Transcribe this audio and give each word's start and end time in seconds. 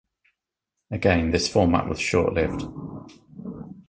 Again, 0.89 1.29
this 1.29 1.47
format 1.47 1.87
was 1.87 1.99
short-lived. 1.99 2.63